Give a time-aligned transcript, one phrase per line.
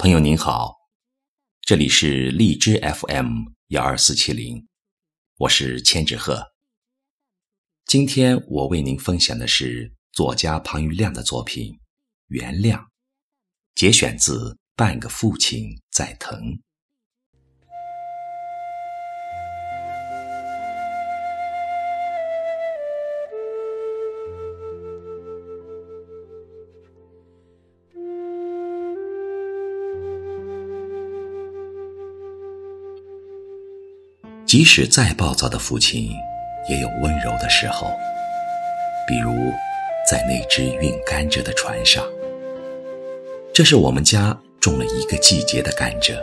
[0.00, 0.76] 朋友您好，
[1.60, 4.66] 这里是荔枝 FM 幺二四七零，
[5.36, 6.42] 我是千纸鹤。
[7.84, 11.74] 今天我为您分享的是作家庞余亮的作品
[12.28, 12.78] 《原谅》，
[13.74, 16.40] 节选自《半个父亲在疼》。
[34.50, 36.10] 即使再暴躁的父亲，
[36.68, 37.96] 也有温柔的时候。
[39.06, 39.32] 比如，
[40.10, 42.04] 在那只运甘蔗的船上，
[43.54, 46.16] 这是我们家种了一个季节的甘蔗。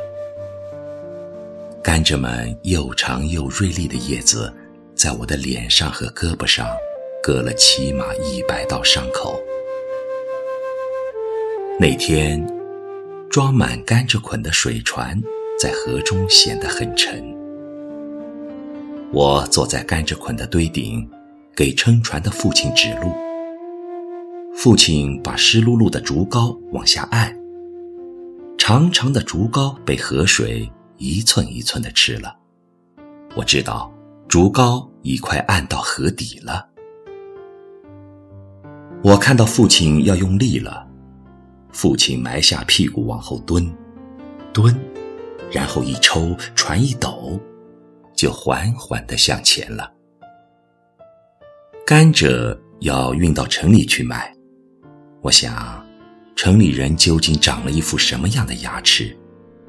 [1.82, 4.54] 甘蔗们又长又锐利的叶子，
[4.94, 6.68] 在我的脸上和胳膊上，
[7.24, 9.42] 割了起码一百道伤口。
[11.80, 12.46] 那天，
[13.30, 15.18] 装满甘蔗捆的水船
[15.58, 17.37] 在河中显得很沉。
[19.14, 21.10] 我坐在甘蔗捆的堆顶，
[21.56, 23.10] 给撑船的父亲指路。
[24.54, 27.34] 父亲把湿漉漉的竹篙往下按，
[28.58, 32.36] 长长的竹篙被河水一寸一寸地吃了。
[33.36, 33.90] 我知道
[34.28, 36.68] 竹篙已快按到河底了。
[39.04, 40.86] 我看到父亲要用力了，
[41.72, 43.74] 父亲埋下屁股往后蹲，
[44.52, 44.76] 蹲，
[45.50, 47.40] 然后一抽，船一抖。
[48.18, 49.90] 就缓缓地向前了。
[51.86, 54.34] 甘蔗要运到城里去卖，
[55.22, 55.86] 我想，
[56.36, 59.16] 城里人究竟长了一副什么样的牙齿，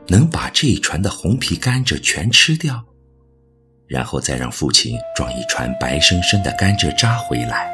[0.08, 2.82] 能把这一船的红皮甘蔗全吃掉，
[3.86, 7.72] 然后再让父亲装一船白生生的甘蔗渣回来？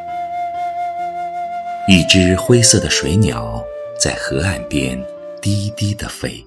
[1.87, 3.63] 一只灰色的水鸟
[3.99, 4.99] 在河岸边
[5.41, 6.45] 低低地飞，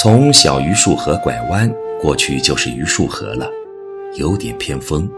[0.00, 1.72] 从小榆树河拐弯。
[2.00, 3.50] 过去就是榆树河了，
[4.16, 5.08] 有点偏风。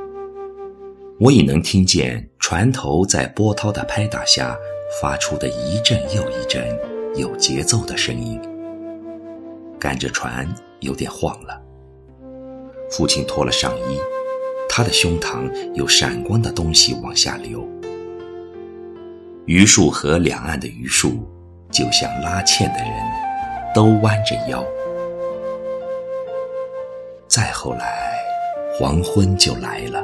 [1.19, 4.57] 我已能听见船头在波涛的拍打下
[5.03, 6.65] 发出的一阵又一阵
[7.17, 8.41] 有节奏的声音。
[9.79, 10.49] 赶着船
[10.81, 11.61] 有点晃了。
[12.91, 13.99] 父亲脱了上衣，
[14.69, 17.67] 他的胸膛有闪光的东西往下流。
[19.47, 21.29] 榆树河两岸的榆树，
[21.71, 22.93] 就像拉纤的人，
[23.75, 24.65] 都弯着腰。
[27.29, 28.19] 再后来，
[28.73, 30.03] 黄昏就来了。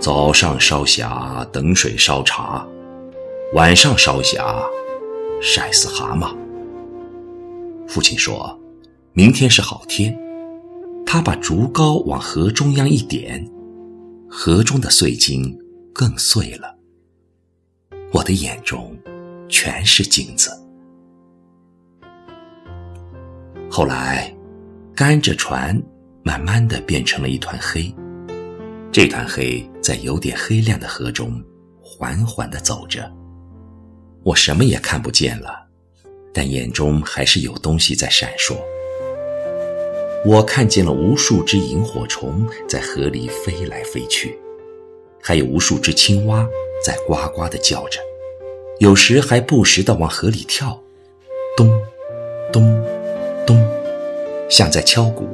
[0.00, 2.66] 早上烧霞，等水烧茶；
[3.52, 4.58] 晚上烧霞，
[5.40, 6.34] 晒死蛤蟆。
[7.86, 8.58] 父亲说
[9.12, 10.18] ：“明天是好天。”
[11.04, 13.46] 他把竹篙往河中央一点，
[14.28, 15.56] 河中的碎金
[15.92, 16.74] 更碎了。
[18.12, 18.96] 我的眼中
[19.48, 20.50] 全是金子。
[23.70, 24.35] 后来。
[24.96, 25.78] 甘蔗船
[26.22, 27.94] 慢慢的变成了一团黑，
[28.90, 31.38] 这团黑在有点黑亮的河中
[31.82, 33.06] 缓缓地走着。
[34.22, 35.66] 我什么也看不见了，
[36.32, 38.56] 但眼中还是有东西在闪烁。
[40.24, 44.38] 我看见了无数只萤火虫在河里飞来飞去，
[45.22, 46.48] 还有无数只青蛙
[46.82, 48.00] 在呱呱地叫着，
[48.78, 50.82] 有时还不时地往河里跳，
[51.54, 51.70] 咚，
[52.50, 52.82] 咚，
[53.46, 53.75] 咚。
[54.48, 55.26] 像在敲鼓，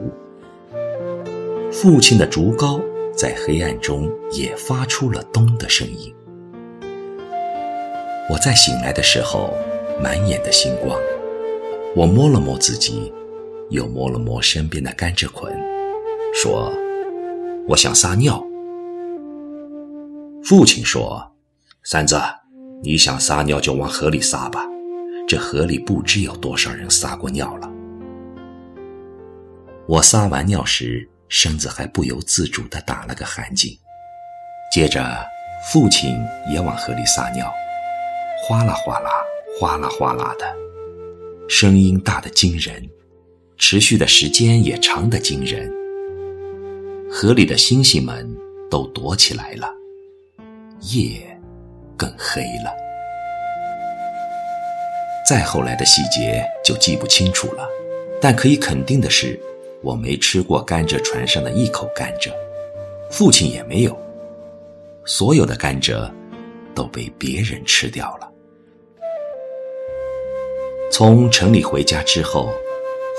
[1.70, 2.82] 父亲的竹篙
[3.14, 6.14] 在黑暗中也发出了咚的声音。
[8.30, 9.52] 我在醒来的时候，
[10.02, 10.98] 满眼的星光。
[11.94, 13.12] 我摸了摸自己，
[13.68, 15.52] 又摸了摸身边的甘蔗捆，
[16.34, 16.72] 说
[17.68, 18.42] ：“我想撒尿。”
[20.42, 21.32] 父亲说
[21.84, 22.18] ：“三子，
[22.82, 24.64] 你想撒尿就往河里撒吧，
[25.28, 27.70] 这河里不知有多少人撒过尿了。”
[29.88, 33.76] 我撒完尿时，身子还不由自主地打了个寒噤。
[34.72, 35.04] 接着，
[35.70, 36.16] 父亲
[36.48, 37.52] 也往河里撒尿，
[38.46, 39.10] 哗啦哗啦，
[39.58, 40.46] 哗啦哗啦的，
[41.48, 42.88] 声音大得惊人，
[43.58, 45.70] 持续的时间也长得惊人。
[47.10, 48.34] 河里的星星们
[48.70, 49.68] 都躲起来了，
[50.92, 51.38] 夜
[51.96, 52.72] 更黑了。
[55.28, 57.68] 再后来的细节就记不清楚了，
[58.20, 59.38] 但可以肯定的是。
[59.82, 62.30] 我没吃过甘蔗船上的一口甘蔗，
[63.10, 63.96] 父亲也没有。
[65.04, 66.10] 所有的甘蔗
[66.74, 68.30] 都被别人吃掉了。
[70.90, 72.52] 从城里回家之后，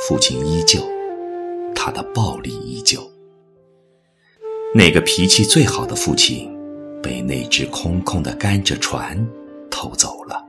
[0.07, 0.79] 父亲依旧，
[1.75, 3.01] 他的暴力依旧。
[4.73, 6.49] 那个脾气最好的父亲，
[7.01, 9.17] 被那只空空的甘蔗船
[9.69, 10.41] 偷走了。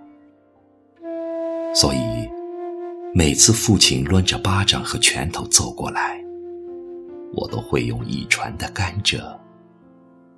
[1.75, 2.24] 所以，
[3.17, 6.21] 每次父亲抡着巴掌和拳头揍过来，
[7.33, 9.19] 我都会用一船的甘蔗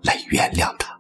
[0.03, 0.96] 来原谅他。